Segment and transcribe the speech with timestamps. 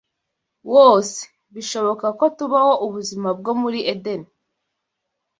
[0.73, 1.19] wose,
[1.53, 4.29] bishoboka ko tubaho ubuzima bwo muri Edeni